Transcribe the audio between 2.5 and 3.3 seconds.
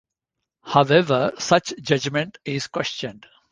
questioned.